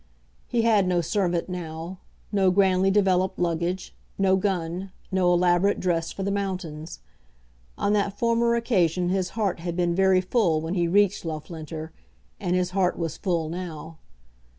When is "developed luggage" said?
2.89-3.93